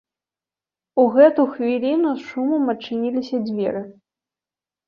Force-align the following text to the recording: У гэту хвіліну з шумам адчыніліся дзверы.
У 1.03 1.03
гэту 1.17 1.45
хвіліну 1.51 2.15
з 2.21 2.25
шумам 2.31 2.63
адчыніліся 2.75 3.37
дзверы. 3.51 3.81